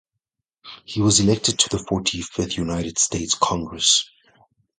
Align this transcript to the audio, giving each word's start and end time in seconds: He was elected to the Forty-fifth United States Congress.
He 0.83 0.99
was 0.99 1.19
elected 1.19 1.59
to 1.59 1.69
the 1.69 1.77
Forty-fifth 1.87 2.57
United 2.57 2.97
States 2.97 3.35
Congress. 3.35 4.09